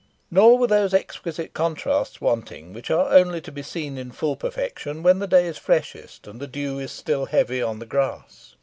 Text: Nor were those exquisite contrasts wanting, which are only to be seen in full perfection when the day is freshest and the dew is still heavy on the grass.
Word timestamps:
Nor 0.31 0.57
were 0.57 0.65
those 0.65 0.95
exquisite 0.95 1.53
contrasts 1.53 2.19
wanting, 2.19 2.73
which 2.73 2.89
are 2.89 3.13
only 3.13 3.39
to 3.41 3.51
be 3.51 3.61
seen 3.61 3.99
in 3.99 4.09
full 4.11 4.35
perfection 4.35 5.03
when 5.03 5.19
the 5.19 5.27
day 5.27 5.45
is 5.45 5.59
freshest 5.59 6.25
and 6.25 6.39
the 6.39 6.47
dew 6.47 6.79
is 6.79 6.91
still 6.91 7.25
heavy 7.27 7.61
on 7.61 7.77
the 7.77 7.85
grass. 7.85 8.55